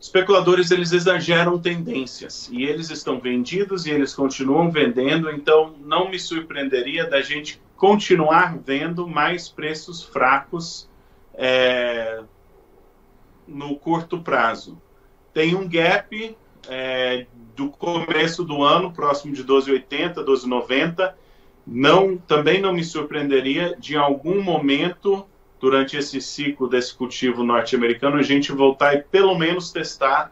Especuladores 0.00 0.72
eles 0.72 0.90
exageram 0.90 1.56
tendências 1.56 2.50
e 2.52 2.64
eles 2.64 2.90
estão 2.90 3.20
vendidos 3.20 3.86
e 3.86 3.92
eles 3.92 4.12
continuam 4.12 4.72
vendendo, 4.72 5.30
então 5.30 5.76
não 5.78 6.10
me 6.10 6.18
surpreenderia 6.18 7.08
da 7.08 7.22
gente 7.22 7.62
continuar 7.76 8.58
vendo 8.58 9.06
mais 9.06 9.48
preços 9.48 10.02
fracos 10.02 10.90
é, 11.32 12.24
no 13.46 13.76
curto 13.76 14.18
prazo. 14.18 14.82
Tem 15.32 15.54
um 15.54 15.68
gap 15.68 16.36
é, 16.68 17.26
do 17.54 17.68
começo 17.68 18.44
do 18.44 18.62
ano, 18.62 18.92
próximo 18.92 19.32
de 19.32 19.44
12,80, 19.44 20.14
12,90. 20.16 21.12
Não, 21.66 22.16
também 22.16 22.60
não 22.60 22.72
me 22.72 22.84
surpreenderia 22.84 23.76
de 23.78 23.96
algum 23.96 24.42
momento 24.42 25.26
durante 25.60 25.96
esse 25.96 26.20
ciclo 26.20 26.68
desse 26.68 26.94
cultivo 26.94 27.42
norte-americano 27.42 28.16
a 28.16 28.22
gente 28.22 28.52
voltar 28.52 28.94
e 28.94 29.02
pelo 29.02 29.34
menos 29.38 29.72
testar 29.72 30.30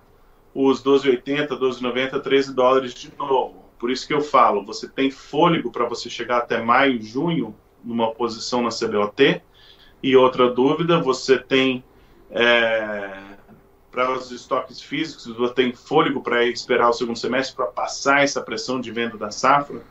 os 0.54 0.82
12,80, 0.82 1.48
12,90, 1.48 2.20
13 2.20 2.54
dólares 2.54 2.92
de 2.92 3.10
novo. 3.16 3.64
Por 3.78 3.90
isso 3.90 4.06
que 4.06 4.12
eu 4.12 4.20
falo, 4.20 4.64
você 4.64 4.86
tem 4.86 5.10
fôlego 5.10 5.72
para 5.72 5.86
você 5.86 6.10
chegar 6.10 6.38
até 6.38 6.62
maio, 6.62 7.02
junho, 7.02 7.54
numa 7.82 8.12
posição 8.12 8.62
na 8.62 8.68
CBOT. 8.68 9.40
E 10.02 10.16
outra 10.16 10.50
dúvida, 10.50 11.00
você 11.00 11.38
tem 11.38 11.82
é, 12.30 13.31
para 13.92 14.10
os 14.10 14.32
estoques 14.32 14.80
físicos, 14.80 15.26
você 15.26 15.54
tem 15.54 15.74
fôlego 15.74 16.22
para 16.22 16.44
esperar 16.46 16.88
o 16.88 16.94
segundo 16.94 17.18
semestre 17.18 17.54
para 17.54 17.66
passar 17.66 18.24
essa 18.24 18.40
pressão 18.40 18.80
de 18.80 18.90
venda 18.90 19.18
da 19.18 19.30
safra. 19.30 19.82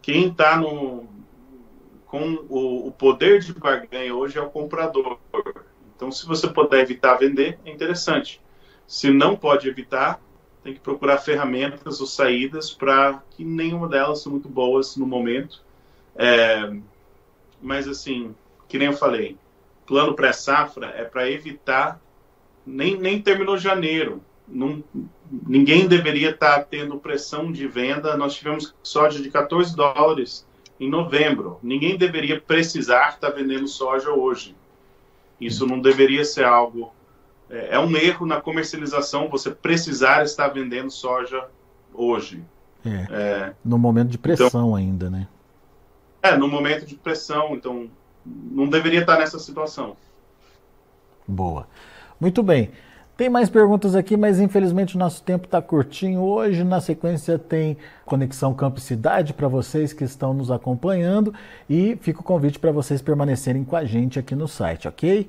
Quem 0.00 0.28
está 0.28 0.58
com 0.58 1.06
o, 2.48 2.88
o, 2.88 2.92
poder 2.92 3.40
de 3.40 3.52
barganha 3.52 4.14
hoje 4.14 4.38
é 4.38 4.42
o 4.42 4.48
comprador. 4.48 5.18
Então, 5.94 6.10
se 6.10 6.26
você 6.26 6.48
puder 6.48 6.80
evitar 6.80 7.16
vender, 7.16 7.58
é 7.64 7.70
interessante. 7.70 8.40
Se 8.86 9.10
não 9.10 9.36
pode 9.36 9.68
evitar, 9.68 10.18
tem 10.64 10.72
que 10.72 10.80
procurar 10.80 11.18
ferramentas 11.18 12.00
ou 12.00 12.06
saídas 12.06 12.70
para 12.70 13.22
que 13.30 13.44
nenhuma 13.44 13.86
delas 13.86 14.22
são 14.22 14.32
muito 14.32 14.48
boas 14.48 14.96
no 14.96 15.06
momento. 15.06 15.62
É, 16.16 16.72
mas 17.60 17.86
assim, 17.86 18.34
que 18.66 18.78
nem 18.78 18.88
eu 18.88 18.94
falei, 18.94 19.36
plano 19.86 20.14
pré-safra 20.14 20.86
é 20.96 21.04
para 21.04 21.30
evitar, 21.30 22.00
nem, 22.66 22.98
nem 22.98 23.20
terminou 23.20 23.56
janeiro, 23.58 24.22
não, 24.46 24.82
ninguém 25.30 25.86
deveria 25.86 26.30
estar 26.30 26.64
tendo 26.64 26.98
pressão 26.98 27.50
de 27.50 27.66
venda. 27.66 28.16
Nós 28.16 28.34
tivemos 28.34 28.74
soja 28.82 29.22
de 29.22 29.30
14 29.30 29.74
dólares 29.74 30.46
em 30.78 30.90
novembro. 30.90 31.58
Ninguém 31.62 31.96
deveria 31.96 32.40
precisar 32.40 33.10
estar 33.10 33.30
vendendo 33.30 33.66
soja 33.66 34.10
hoje. 34.10 34.54
Isso 35.40 35.66
não 35.66 35.80
deveria 35.80 36.24
ser 36.24 36.44
algo 36.44 36.92
é, 37.52 37.74
é 37.74 37.78
um 37.78 37.94
erro 37.94 38.24
na 38.24 38.40
comercialização 38.40 39.28
você 39.28 39.50
precisar 39.50 40.24
estar 40.24 40.48
vendendo 40.48 40.90
soja 40.90 41.46
hoje. 41.92 42.42
É, 42.84 43.06
é, 43.10 43.54
no 43.64 43.78
momento 43.78 44.08
de 44.08 44.18
pressão 44.18 44.46
então, 44.48 44.74
ainda, 44.74 45.10
né? 45.10 45.28
É, 46.22 46.36
no 46.36 46.48
momento 46.48 46.86
de 46.86 46.96
pressão, 46.96 47.54
então 47.54 47.90
não 48.24 48.66
deveria 48.66 49.00
estar 49.00 49.18
nessa 49.18 49.38
situação. 49.38 49.96
Boa. 51.28 51.68
Muito 52.22 52.40
bem. 52.40 52.70
Tem 53.16 53.28
mais 53.28 53.50
perguntas 53.50 53.96
aqui, 53.96 54.16
mas 54.16 54.38
infelizmente 54.38 54.94
o 54.94 54.98
nosso 54.98 55.20
tempo 55.24 55.46
está 55.46 55.60
curtinho 55.60 56.20
hoje. 56.20 56.62
Na 56.62 56.80
sequência 56.80 57.36
tem 57.36 57.76
Conexão 58.06 58.54
Campo 58.54 58.78
Cidade 58.78 59.34
para 59.34 59.48
vocês 59.48 59.92
que 59.92 60.04
estão 60.04 60.32
nos 60.32 60.48
acompanhando 60.48 61.34
e 61.68 61.98
fica 62.00 62.20
o 62.20 62.22
convite 62.22 62.60
para 62.60 62.70
vocês 62.70 63.02
permanecerem 63.02 63.64
com 63.64 63.74
a 63.74 63.84
gente 63.84 64.20
aqui 64.20 64.36
no 64.36 64.46
site, 64.46 64.86
ok? 64.86 65.26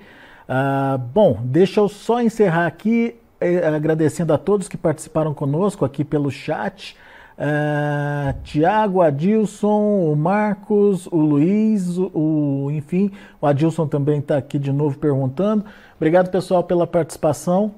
Uh, 0.48 1.00
bom, 1.00 1.40
deixa 1.44 1.80
eu 1.80 1.90
só 1.90 2.22
encerrar 2.22 2.68
aqui 2.68 3.16
eh, 3.42 3.68
agradecendo 3.68 4.32
a 4.32 4.38
todos 4.38 4.68
que 4.68 4.78
participaram 4.78 5.34
conosco 5.34 5.84
aqui 5.84 6.04
pelo 6.04 6.30
chat. 6.30 6.96
Uh, 7.38 8.34
Tiago, 8.44 9.02
Adilson, 9.02 10.12
o 10.12 10.16
Marcos, 10.16 11.08
o 11.08 11.18
Luiz, 11.18 11.98
o, 11.98 12.12
o 12.14 12.72
enfim, 12.72 13.12
o 13.42 13.48
Adilson 13.48 13.88
também 13.88 14.20
está 14.20 14.38
aqui 14.38 14.60
de 14.60 14.72
novo 14.72 14.98
perguntando. 14.98 15.66
Obrigado, 15.96 16.30
pessoal, 16.30 16.64
pela 16.64 16.86
participação. 16.86 17.74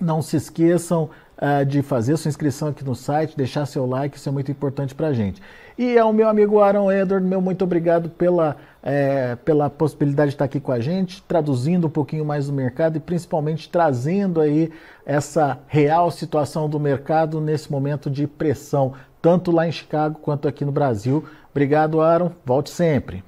Não 0.00 0.22
se 0.22 0.36
esqueçam 0.36 1.10
uh, 1.38 1.64
de 1.64 1.82
fazer 1.82 2.16
sua 2.16 2.28
inscrição 2.28 2.68
aqui 2.68 2.84
no 2.84 2.94
site, 2.94 3.36
deixar 3.36 3.66
seu 3.66 3.86
like, 3.86 4.16
isso 4.16 4.28
é 4.28 4.32
muito 4.32 4.50
importante 4.50 4.94
para 4.94 5.08
a 5.08 5.12
gente. 5.12 5.40
E 5.78 5.98
ao 5.98 6.12
meu 6.12 6.28
amigo 6.28 6.60
Aaron 6.60 6.90
Edward, 6.90 7.26
meu 7.26 7.40
muito 7.40 7.62
obrigado 7.62 8.08
pela, 8.08 8.56
é, 8.82 9.36
pela 9.36 9.68
possibilidade 9.68 10.30
de 10.30 10.34
estar 10.34 10.46
aqui 10.46 10.58
com 10.58 10.72
a 10.72 10.80
gente, 10.80 11.22
traduzindo 11.22 11.86
um 11.86 11.90
pouquinho 11.90 12.24
mais 12.24 12.46
do 12.46 12.52
mercado 12.52 12.96
e 12.96 13.00
principalmente 13.00 13.68
trazendo 13.68 14.40
aí 14.40 14.72
essa 15.04 15.58
real 15.66 16.10
situação 16.10 16.68
do 16.68 16.80
mercado 16.80 17.42
nesse 17.42 17.70
momento 17.70 18.08
de 18.10 18.26
pressão, 18.26 18.94
tanto 19.20 19.50
lá 19.50 19.68
em 19.68 19.72
Chicago 19.72 20.18
quanto 20.20 20.48
aqui 20.48 20.64
no 20.64 20.72
Brasil. 20.72 21.24
Obrigado, 21.50 22.00
Aaron. 22.00 22.32
Volte 22.44 22.70
sempre. 22.70 23.22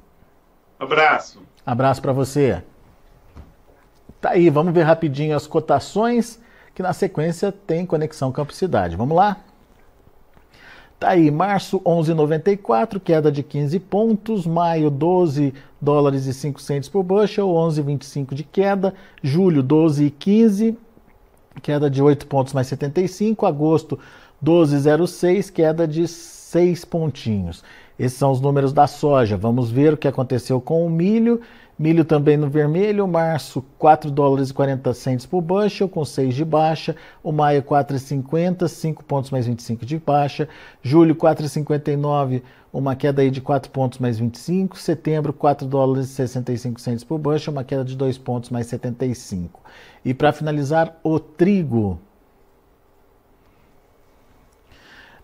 Abraço. 0.80 1.42
Abraço 1.66 2.00
para 2.00 2.12
você. 2.12 2.62
Tá 4.20 4.30
aí, 4.30 4.48
vamos 4.48 4.72
ver 4.72 4.84
rapidinho 4.84 5.36
as 5.36 5.46
cotações, 5.46 6.40
que 6.78 6.82
na 6.84 6.92
sequência 6.92 7.50
tem 7.50 7.84
conexão 7.84 8.30
Campo 8.30 8.52
Cidade. 8.52 8.94
Vamos 8.94 9.16
lá? 9.16 9.38
Tá 10.96 11.08
aí, 11.08 11.28
março 11.28 11.80
11,94, 11.80 13.00
queda 13.00 13.32
de 13.32 13.42
15 13.42 13.80
pontos, 13.80 14.46
maio 14.46 14.88
12 14.88 15.54
dólares 15.80 16.26
e 16.26 16.32
5 16.32 16.62
centos 16.62 16.88
por 16.88 17.02
bushel, 17.02 17.48
11,25 17.48 18.32
de 18.32 18.44
queda, 18.44 18.94
julho 19.20 19.60
12,15, 19.64 20.76
queda 21.60 21.90
de 21.90 22.00
8 22.00 22.28
pontos 22.28 22.52
mais 22.52 22.68
75, 22.68 23.44
agosto 23.44 23.98
12,06, 24.40 25.50
queda 25.50 25.84
de 25.84 26.06
6 26.06 26.84
pontinhos. 26.84 27.64
Esses 27.98 28.16
são 28.16 28.30
os 28.30 28.40
números 28.40 28.72
da 28.72 28.86
soja. 28.86 29.36
Vamos 29.36 29.68
ver 29.68 29.94
o 29.94 29.96
que 29.96 30.06
aconteceu 30.06 30.60
com 30.60 30.86
o 30.86 30.90
milho 30.90 31.40
Milho 31.78 32.04
também 32.04 32.36
no 32.36 32.50
vermelho, 32.50 33.06
março 33.06 33.64
4 33.78 34.10
dólares 34.10 34.50
e 34.50 34.54
40 34.54 34.92
centos 34.94 35.26
por 35.26 35.40
bushel, 35.40 35.88
com 35.88 36.04
6 36.04 36.34
de 36.34 36.44
baixa. 36.44 36.96
O 37.22 37.30
maio 37.30 37.62
4,50, 37.62 38.66
5 38.66 39.04
pontos 39.04 39.30
mais 39.30 39.46
25 39.46 39.86
de 39.86 39.96
baixa. 39.96 40.48
Julho 40.82 41.14
4,59, 41.14 42.42
uma 42.72 42.96
queda 42.96 43.22
aí 43.22 43.30
de 43.30 43.40
4 43.40 43.70
pontos 43.70 44.00
mais 44.00 44.18
25. 44.18 44.76
Setembro 44.76 45.32
4 45.32 45.68
dólares 45.68 46.06
e 46.06 46.14
65 46.14 46.80
centos 46.80 47.04
por 47.04 47.16
bushel, 47.16 47.52
uma 47.52 47.62
queda 47.62 47.84
de 47.84 47.96
2 47.96 48.18
pontos 48.18 48.50
mais 48.50 48.66
75. 48.66 49.60
E 50.04 50.12
para 50.12 50.32
finalizar, 50.32 50.98
o 51.04 51.20
trigo. 51.20 52.00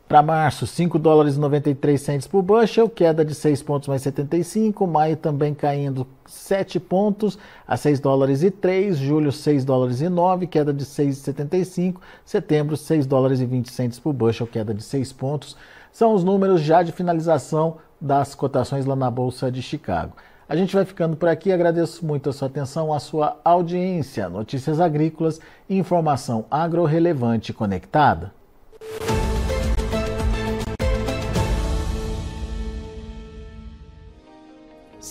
Para 0.07 0.23
março, 0.23 0.67
5 0.67 0.99
dólares 0.99 1.37
e 1.37 1.41
93 1.41 1.99
centos 1.99 2.27
por 2.27 2.43
bushel, 2.43 2.91
queda 2.91 3.25
de 3.25 3.35
6 3.35 3.63
pontos 3.63 3.89
mais 3.89 4.03
75. 4.03 4.87
Maio 4.87 5.17
também 5.17 5.55
caindo 5.55 6.07
7 6.27 6.79
pontos 6.79 7.39
a 7.67 7.75
6 7.75 8.01
dólares 8.01 8.43
e 8.43 8.51
3. 8.51 8.99
Julho, 8.99 9.33
6 9.33 9.65
dólares 9.65 10.03
e 10.03 10.09
9, 10.11 10.47
queda 10.47 10.75
de 10.75 10.85
6,75. 10.85 11.97
Setembro, 12.23 12.77
6 12.77 13.07
dólares 13.07 13.41
e 13.41 13.47
20 13.47 13.71
centos 13.73 13.99
por 13.99 14.13
bushel, 14.13 14.47
queda 14.47 14.75
de 14.75 14.83
6 14.83 15.11
pontos. 15.15 15.57
São 15.91 16.15
os 16.15 16.23
números 16.23 16.61
já 16.61 16.83
de 16.83 16.93
finalização 16.93 17.79
das 17.99 18.35
cotações 18.35 18.85
lá 18.85 18.95
na 18.95 19.11
Bolsa 19.11 19.51
de 19.51 19.63
Chicago. 19.63 20.15
A 20.47 20.55
gente 20.55 20.77
vai 20.77 20.85
ficando 20.85 21.17
por 21.17 21.31
aqui. 21.31 21.51
Agradeço 21.51 22.05
muito 22.05 22.29
a 22.29 22.33
sua 22.33 22.49
atenção, 22.49 22.93
a 22.93 23.01
sua 23.01 23.39
audiência. 23.43 24.29
Notícias 24.29 24.81
agrícolas 24.81 25.41
e 25.67 25.79
informação 25.79 26.45
agro-relevante 26.51 27.55
conectada. 27.55 28.44